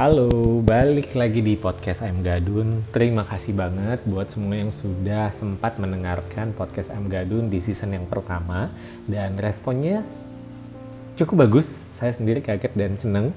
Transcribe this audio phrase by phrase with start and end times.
[0.00, 2.88] Halo, balik lagi di podcast I'm Gadun.
[2.88, 8.08] Terima kasih banget buat semua yang sudah sempat mendengarkan podcast I'm Gadun di season yang
[8.08, 8.72] pertama
[9.04, 10.00] dan responnya
[11.20, 11.84] cukup bagus.
[11.92, 13.36] Saya sendiri kaget dan seneng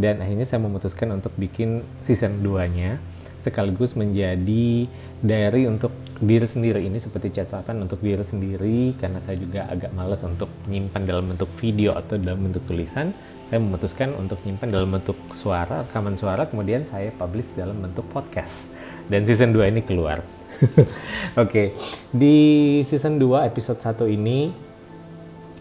[0.00, 2.96] dan akhirnya saya memutuskan untuk bikin season 2-nya
[3.38, 4.90] sekaligus menjadi
[5.22, 10.18] diary untuk diri sendiri ini seperti catatan untuk diri sendiri karena saya juga agak males
[10.26, 13.14] untuk menyimpan dalam bentuk video atau dalam bentuk tulisan
[13.48, 18.68] saya memutuskan untuk nyimpan dalam bentuk suara, rekaman suara, kemudian saya publish dalam bentuk podcast.
[19.08, 20.20] Dan season 2 ini keluar.
[20.60, 20.92] Oke,
[21.32, 21.66] okay.
[22.12, 22.36] di
[22.84, 24.52] season 2 episode 1 ini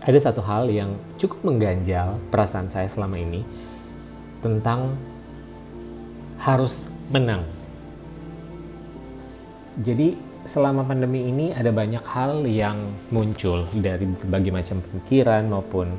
[0.03, 3.47] ada satu hal yang cukup mengganjal perasaan saya selama ini
[4.43, 4.91] tentang
[6.43, 7.47] harus menang.
[9.77, 10.17] Jadi
[10.47, 12.81] selama pandemi ini ada banyak hal yang
[13.13, 15.93] muncul dari berbagai macam pemikiran maupun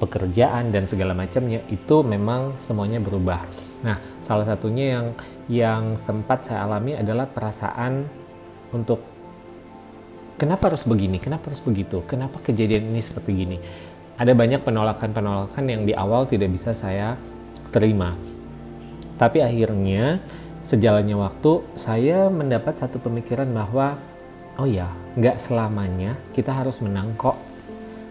[0.00, 3.44] pekerjaan dan segala macamnya itu memang semuanya berubah.
[3.84, 5.06] Nah, salah satunya yang
[5.46, 8.08] yang sempat saya alami adalah perasaan
[8.72, 9.04] untuk
[10.40, 13.58] kenapa harus begini, kenapa harus begitu, kenapa kejadian ini seperti gini.
[14.16, 17.16] Ada banyak penolakan-penolakan yang di awal tidak bisa saya
[17.72, 18.16] terima.
[19.20, 20.20] Tapi akhirnya
[20.64, 23.96] sejalannya waktu saya mendapat satu pemikiran bahwa
[24.60, 27.36] oh ya, nggak selamanya kita harus menang kok.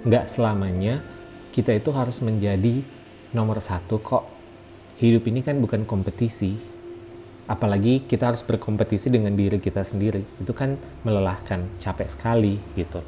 [0.06, 1.04] Nggak selamanya
[1.54, 2.82] kita itu harus menjadi
[3.36, 4.26] nomor satu kok.
[4.98, 6.58] Hidup ini kan bukan kompetisi.
[7.50, 10.22] Apalagi kita harus berkompetisi dengan diri kita sendiri.
[10.38, 13.02] Itu kan melelahkan, capek sekali gitu.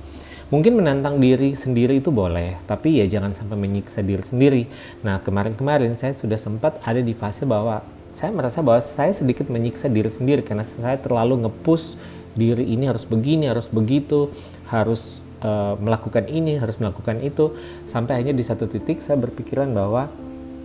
[0.50, 4.64] Mungkin menantang diri sendiri itu boleh, tapi ya jangan sampai menyiksa diri sendiri.
[5.06, 7.80] Nah, kemarin-kemarin saya sudah sempat ada di fase bahwa
[8.12, 11.96] saya merasa bahwa saya sedikit menyiksa diri sendiri karena saya terlalu ngepush
[12.36, 14.32] diri ini harus begini, harus begitu,
[14.68, 17.56] harus uh, melakukan ini harus melakukan itu.
[17.88, 20.08] Sampai akhirnya di satu titik saya berpikiran bahwa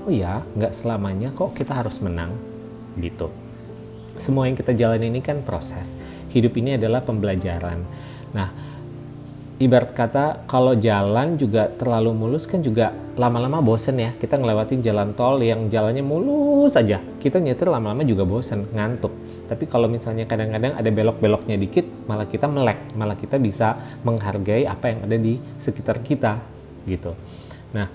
[0.06, 2.34] oh ya nggak selamanya kok kita harus menang
[2.98, 3.30] gitu.
[4.16, 5.98] Semua yang kita jalani ini kan proses.
[6.32, 7.78] Hidup ini adalah pembelajaran.
[8.32, 8.48] Nah
[9.56, 15.16] ibarat kata kalau jalan juga terlalu mulus kan juga lama-lama bosen ya kita ngelewatin jalan
[15.16, 20.74] tol yang jalannya mulus saja kita nyetir lama-lama juga bosen ngantuk tapi kalau misalnya kadang-kadang
[20.74, 26.02] ada belok-beloknya dikit, malah kita melek, malah kita bisa menghargai apa yang ada di sekitar
[26.02, 26.42] kita
[26.82, 27.14] gitu.
[27.70, 27.86] Nah,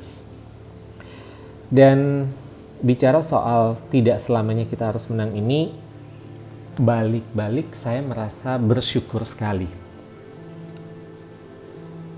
[1.67, 2.27] dan
[2.79, 5.75] bicara soal tidak selamanya kita harus menang ini,
[6.79, 9.80] balik-balik saya merasa bersyukur sekali.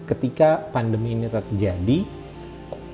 [0.04, 2.04] Ketika pandemi ini terjadi,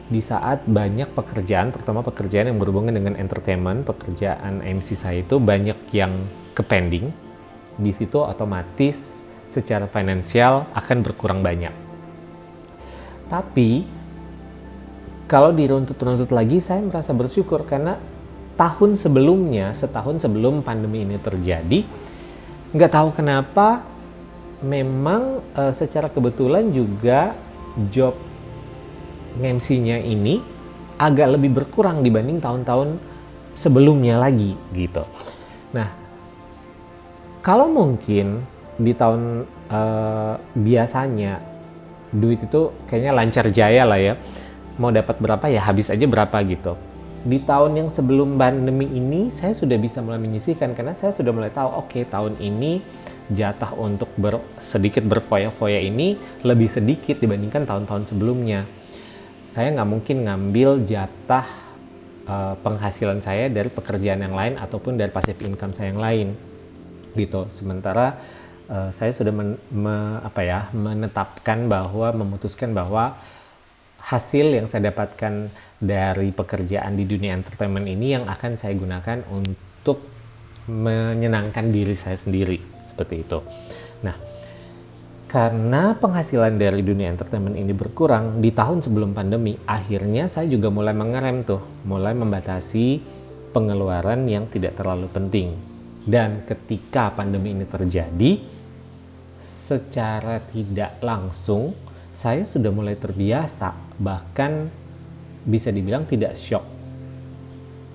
[0.09, 5.77] di saat banyak pekerjaan, terutama pekerjaan yang berhubungan dengan entertainment, pekerjaan MC saya itu banyak
[5.93, 6.13] yang
[6.57, 7.13] ke pending,
[7.77, 8.97] di situ otomatis
[9.53, 11.71] secara finansial akan berkurang banyak.
[13.29, 13.85] Tapi
[15.29, 18.01] kalau diruntut-runtut lagi, saya merasa bersyukur karena
[18.57, 21.85] tahun sebelumnya, setahun sebelum pandemi ini terjadi,
[22.73, 23.85] nggak tahu kenapa,
[24.59, 27.31] memang e, secara kebetulan juga
[27.89, 28.17] job
[29.39, 30.43] MC-nya ini
[30.99, 32.99] agak lebih berkurang dibanding tahun-tahun
[33.55, 35.03] sebelumnya lagi gitu.
[35.71, 35.87] Nah,
[37.39, 38.43] kalau mungkin
[38.75, 41.39] di tahun uh, biasanya
[42.11, 44.13] duit itu kayaknya lancar jaya lah ya.
[44.79, 46.79] Mau dapat berapa ya habis aja berapa gitu.
[47.19, 51.51] Di tahun yang sebelum pandemi ini saya sudah bisa mulai menyisihkan karena saya sudah mulai
[51.51, 52.79] tahu oke okay, tahun ini
[53.29, 58.65] jatah untuk ber, sedikit berfoya-foya ini lebih sedikit dibandingkan tahun-tahun sebelumnya.
[59.49, 61.45] Saya nggak mungkin ngambil jatah
[62.25, 66.27] uh, penghasilan saya dari pekerjaan yang lain ataupun dari passive income saya yang lain
[67.17, 67.49] gitu.
[67.49, 68.17] Sementara
[68.69, 73.17] uh, saya sudah men, me, apa ya menetapkan bahwa memutuskan bahwa
[73.99, 80.18] hasil yang saya dapatkan dari pekerjaan di dunia entertainment ini yang akan saya gunakan untuk
[80.69, 83.41] menyenangkan diri saya sendiri seperti itu.
[84.05, 84.15] Nah,
[85.29, 90.93] karena penghasilan dari dunia entertainment ini berkurang di tahun sebelum pandemi, akhirnya saya juga mulai
[90.93, 93.01] mengerem tuh, mulai membatasi
[93.49, 95.57] pengeluaran yang tidak terlalu penting.
[96.05, 98.41] Dan ketika pandemi ini terjadi,
[99.41, 101.77] secara tidak langsung
[102.09, 104.65] saya sudah mulai terbiasa, bahkan
[105.45, 106.65] bisa dibilang tidak shock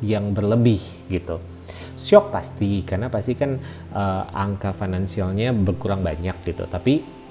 [0.07, 1.54] yang berlebih gitu.
[1.95, 3.57] Shock pasti, karena pasti kan
[3.95, 6.67] uh, angka finansialnya berkurang banyak gitu.
[6.67, 7.25] Tapi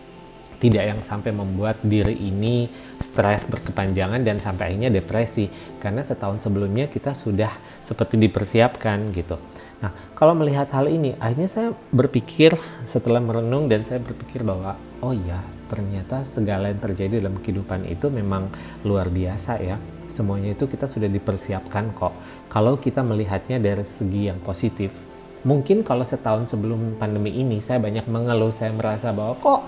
[0.64, 6.88] tidak yang sampai membuat diri ini stres berkepanjangan dan sampai akhirnya depresi karena setahun sebelumnya
[6.88, 7.52] kita sudah
[7.84, 9.36] seperti dipersiapkan gitu.
[9.84, 12.56] Nah, kalau melihat hal ini, akhirnya saya berpikir
[12.88, 18.08] setelah merenung dan saya berpikir bahwa oh ya, ternyata segala yang terjadi dalam kehidupan itu
[18.08, 18.48] memang
[18.88, 19.76] luar biasa ya.
[20.14, 22.14] Semuanya itu kita sudah dipersiapkan kok.
[22.54, 25.14] Kalau kita melihatnya dari segi yang positif
[25.44, 29.62] mungkin kalau setahun sebelum pandemi ini saya banyak mengeluh saya merasa bahwa kok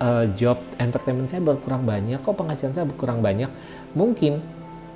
[0.00, 3.52] uh, job entertainment saya berkurang banyak kok penghasilan saya berkurang banyak
[3.92, 4.40] mungkin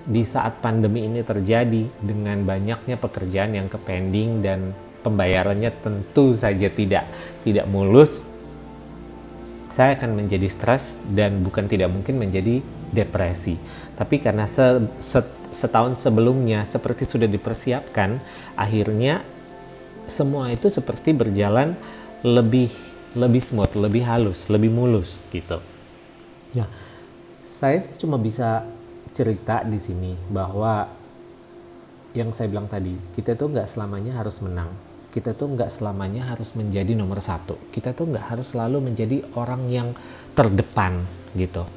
[0.03, 7.07] di saat pandemi ini terjadi dengan banyaknya pekerjaan yang kepending dan pembayarannya tentu saja tidak
[7.47, 8.27] tidak mulus
[9.73, 12.61] saya akan menjadi stres dan bukan tidak mungkin menjadi
[12.93, 13.57] depresi.
[13.97, 18.21] Tapi karena se, se, setahun sebelumnya seperti sudah dipersiapkan,
[18.53, 19.25] akhirnya
[20.05, 21.73] semua itu seperti berjalan
[22.21, 22.69] lebih
[23.17, 25.65] lebih smooth, lebih halus, lebih mulus gitu.
[26.53, 26.69] Ya,
[27.49, 28.69] saya cuma bisa
[29.17, 30.89] cerita di sini bahwa
[32.13, 36.56] yang saya bilang tadi, kita tuh nggak selamanya harus menang kita tuh nggak selamanya harus
[36.56, 37.61] menjadi nomor satu.
[37.69, 39.93] Kita tuh nggak harus selalu menjadi orang yang
[40.32, 41.05] terdepan
[41.37, 41.69] gitu.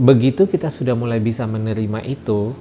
[0.00, 2.56] Begitu kita sudah mulai bisa menerima itu,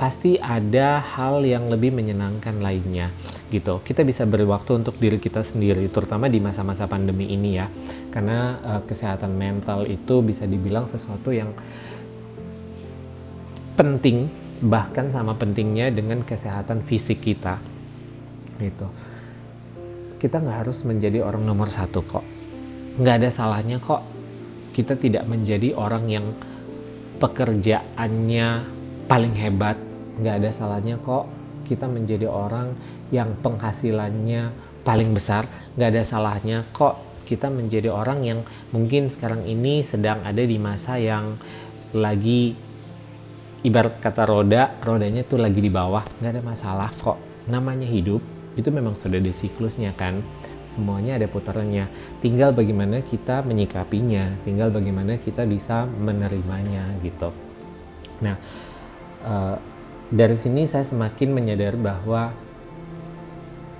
[0.00, 3.12] pasti ada hal yang lebih menyenangkan lainnya
[3.52, 3.84] gitu.
[3.84, 7.68] Kita bisa beri waktu untuk diri kita sendiri, terutama di masa-masa pandemi ini ya,
[8.08, 11.52] karena uh, kesehatan mental itu bisa dibilang sesuatu yang
[13.76, 14.28] penting
[14.64, 17.73] bahkan sama pentingnya dengan kesehatan fisik kita
[18.58, 18.86] gitu.
[20.18, 22.24] Kita nggak harus menjadi orang nomor satu kok.
[22.96, 24.02] Nggak ada salahnya kok
[24.74, 26.26] kita tidak menjadi orang yang
[27.22, 28.48] pekerjaannya
[29.06, 29.78] paling hebat.
[30.18, 31.30] Nggak ada salahnya kok
[31.64, 32.74] kita menjadi orang
[33.14, 34.50] yang penghasilannya
[34.82, 35.46] paling besar.
[35.78, 38.40] Nggak ada salahnya kok kita menjadi orang yang
[38.74, 41.40] mungkin sekarang ini sedang ada di masa yang
[41.96, 42.52] lagi
[43.64, 46.04] ibarat kata roda rodanya tuh lagi di bawah.
[46.20, 47.16] Nggak ada masalah kok.
[47.48, 50.22] Namanya hidup itu memang sudah ada siklusnya kan.
[50.64, 51.86] Semuanya ada putarannya.
[52.18, 54.38] Tinggal bagaimana kita menyikapinya.
[54.42, 57.30] Tinggal bagaimana kita bisa menerimanya gitu.
[58.22, 58.36] Nah
[59.24, 59.56] uh,
[60.12, 62.30] dari sini saya semakin menyadari bahwa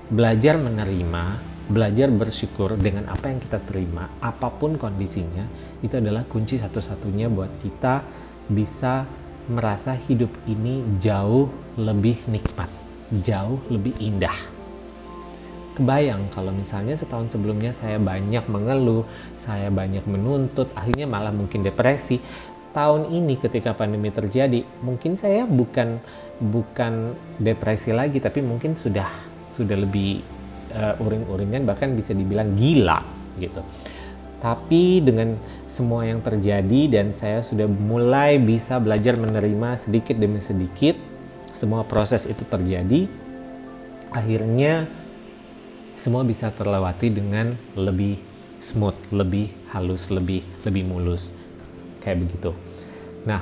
[0.09, 5.49] belajar menerima belajar bersyukur dengan apa yang kita terima apa pun kondisinya
[5.81, 8.05] itu adalah kunci satu-satunya buat kita
[8.45, 9.09] bisa
[9.49, 12.69] merasa hidup ini jauh lebih nikmat
[13.09, 14.54] jauh lebih indah
[15.75, 19.03] kebayang kalau misalnya setahun sebelumnya saya banyak mengeluh,
[19.35, 22.23] saya banyak menuntut, akhirnya malah mungkin depresi.
[22.71, 25.99] Tahun ini ketika pandemi terjadi, mungkin saya bukan
[26.39, 29.07] bukan depresi lagi, tapi mungkin sudah
[29.39, 30.19] sudah lebih
[30.75, 32.99] uh, uring-uringan, bahkan bisa dibilang gila
[33.39, 33.63] gitu.
[34.43, 35.39] Tapi dengan
[35.71, 40.95] semua yang terjadi dan saya sudah mulai bisa belajar menerima sedikit demi sedikit
[41.55, 43.07] semua proses itu terjadi,
[44.11, 44.87] akhirnya
[45.95, 48.19] semua bisa terlewati dengan lebih
[48.59, 51.31] smooth, lebih halus, lebih lebih mulus.
[52.03, 52.51] Kayak begitu.
[53.25, 53.41] Nah,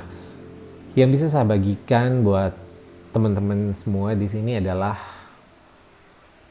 [0.96, 2.54] yang bisa saya bagikan buat
[3.10, 4.96] teman-teman semua di sini adalah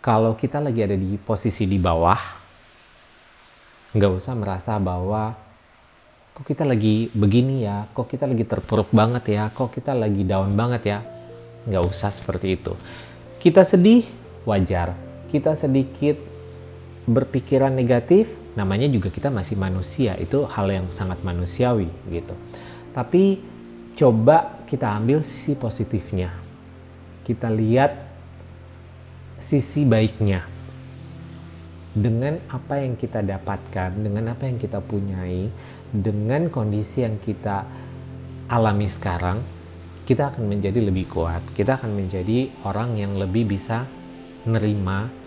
[0.04, 2.20] kalau kita lagi ada di posisi di bawah,
[3.96, 5.32] nggak usah merasa bahwa
[6.36, 10.52] kok kita lagi begini ya, kok kita lagi terpuruk banget ya, kok kita lagi down
[10.54, 11.00] banget ya.
[11.64, 12.76] Nggak usah seperti itu.
[13.40, 14.04] Kita sedih,
[14.44, 16.14] wajar kita sedikit
[17.10, 22.38] berpikiran negatif, namanya juga kita masih manusia, itu hal yang sangat manusiawi gitu.
[22.94, 23.42] Tapi
[23.98, 26.30] coba kita ambil sisi positifnya.
[27.26, 27.98] Kita lihat
[29.42, 30.46] sisi baiknya.
[31.94, 35.50] Dengan apa yang kita dapatkan, dengan apa yang kita punyai,
[35.90, 37.66] dengan kondisi yang kita
[38.50, 39.42] alami sekarang,
[40.06, 41.42] kita akan menjadi lebih kuat.
[41.54, 43.86] Kita akan menjadi orang yang lebih bisa
[44.44, 45.23] nerima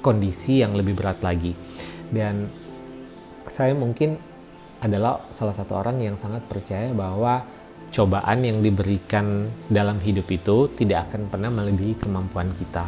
[0.00, 1.52] kondisi yang lebih berat lagi.
[2.08, 2.48] Dan
[3.48, 4.16] saya mungkin
[4.78, 7.42] adalah salah satu orang yang sangat percaya bahwa
[7.90, 12.84] cobaan yang diberikan dalam hidup itu tidak akan pernah melebihi kemampuan kita.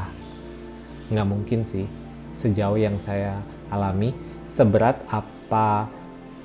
[1.10, 1.88] Nggak mungkin sih,
[2.36, 4.14] sejauh yang saya alami,
[4.46, 5.90] seberat apa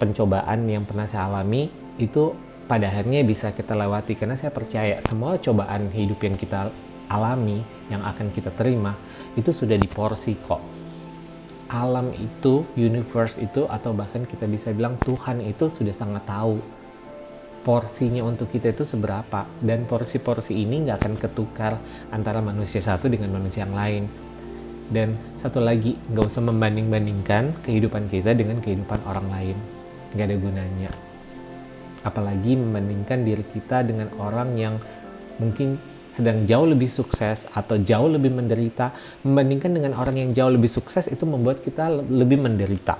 [0.01, 1.69] pencobaan yang pernah saya alami,
[2.01, 2.33] itu
[2.65, 4.17] pada akhirnya bisa kita lewati.
[4.17, 6.73] Karena saya percaya semua cobaan hidup yang kita
[7.09, 8.97] alami, yang akan kita terima,
[9.37, 10.61] itu sudah diporsi kok.
[11.69, 16.61] Alam itu, universe itu, atau bahkan kita bisa bilang Tuhan itu sudah sangat tahu
[17.65, 19.49] porsinya untuk kita itu seberapa.
[19.57, 21.73] Dan porsi-porsi ini nggak akan ketukar
[22.13, 24.03] antara manusia satu dengan manusia yang lain.
[24.85, 29.57] Dan satu lagi, nggak usah membanding-bandingkan kehidupan kita dengan kehidupan orang lain.
[30.13, 30.91] Nggak ada gunanya.
[32.05, 34.77] Apalagi membandingkan diri kita dengan orang yang
[35.41, 35.81] mungkin
[36.15, 38.95] sedang jauh lebih sukses atau jauh lebih menderita
[39.27, 42.95] membandingkan dengan orang yang jauh lebih sukses itu membuat kita lebih menderita.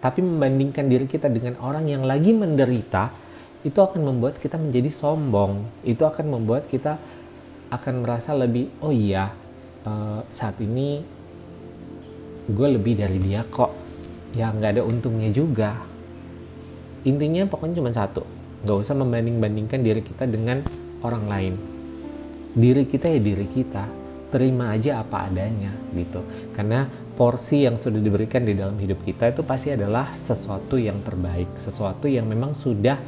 [0.00, 3.12] Tapi membandingkan diri kita dengan orang yang lagi menderita
[3.60, 5.84] itu akan membuat kita menjadi sombong.
[5.84, 6.96] Itu akan membuat kita
[7.68, 9.34] akan merasa lebih, oh iya,
[9.84, 11.02] uh, saat ini
[12.46, 13.74] gue lebih dari dia kok.
[14.32, 15.76] Ya nggak ada untungnya juga.
[17.04, 18.22] Intinya pokoknya cuma satu,
[18.64, 21.54] nggak usah membanding-bandingkan diri kita dengan orang lain.
[22.56, 23.84] Diri kita ya diri kita,
[24.32, 26.24] terima aja apa adanya gitu.
[26.52, 26.84] Karena
[27.16, 32.10] porsi yang sudah diberikan di dalam hidup kita itu pasti adalah sesuatu yang terbaik, sesuatu
[32.10, 32.98] yang memang sudah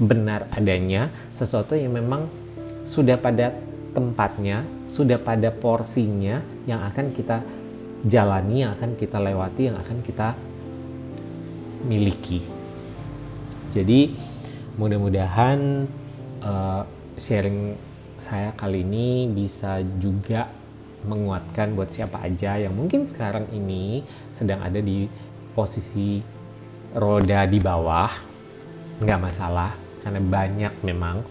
[0.00, 2.26] benar adanya, sesuatu yang memang
[2.82, 3.54] sudah pada
[3.92, 7.44] tempatnya, sudah pada porsinya yang akan kita
[8.02, 10.34] jalani, yang akan kita lewati, yang akan kita
[11.86, 12.42] miliki.
[13.70, 14.12] Jadi
[14.76, 15.86] mudah-mudahan
[16.42, 16.82] uh,
[17.16, 17.76] sharing
[18.22, 20.46] saya kali ini bisa juga
[21.02, 25.10] menguatkan buat siapa aja yang mungkin sekarang ini sedang ada di
[25.52, 26.22] posisi
[26.94, 28.10] roda di bawah.
[29.02, 29.74] Nggak masalah
[30.06, 31.26] karena banyak memang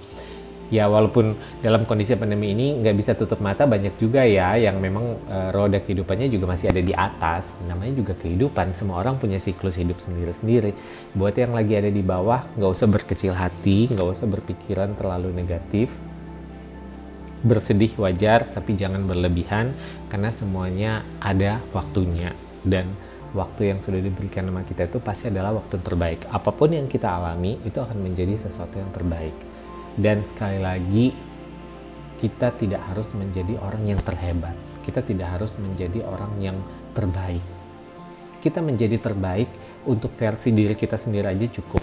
[0.72, 5.20] ya walaupun dalam kondisi pandemi ini nggak bisa tutup mata banyak juga ya yang memang
[5.28, 7.60] e, roda kehidupannya juga masih ada di atas.
[7.68, 10.72] Namanya juga kehidupan semua orang punya siklus hidup sendiri-sendiri.
[11.12, 15.92] Buat yang lagi ada di bawah nggak usah berkecil hati nggak usah berpikiran terlalu negatif.
[17.44, 19.76] Bersedih wajar tapi jangan berlebihan
[20.08, 22.32] karena semuanya ada waktunya.
[22.64, 22.88] Dan
[23.36, 26.32] waktu yang sudah diberikan sama kita itu pasti adalah waktu terbaik.
[26.32, 29.51] Apa pun yang kita alami itu akan menjadi sesuatu yang terbaik
[29.98, 31.06] dan sekali lagi
[32.22, 34.54] kita tidak harus menjadi orang yang terhebat.
[34.86, 36.58] Kita tidak harus menjadi orang yang
[36.94, 37.42] terbaik.
[38.42, 39.50] Kita menjadi terbaik
[39.86, 41.82] untuk versi diri kita sendiri aja cukup.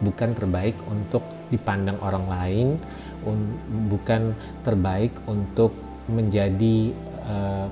[0.00, 2.66] Bukan terbaik untuk dipandang orang lain
[3.90, 4.32] bukan
[4.64, 5.76] terbaik untuk
[6.08, 6.90] menjadi
[7.28, 7.66] uh,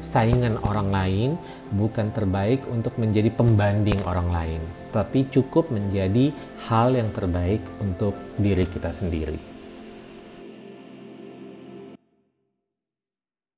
[0.00, 1.30] saingan orang lain,
[1.76, 4.62] bukan terbaik untuk menjadi pembanding orang lain,
[4.94, 6.34] tapi cukup menjadi
[6.70, 9.49] hal yang terbaik untuk diri kita sendiri.